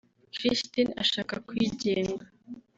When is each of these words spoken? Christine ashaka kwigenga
Christine 0.35 0.91
ashaka 1.03 1.33
kwigenga 1.47 2.23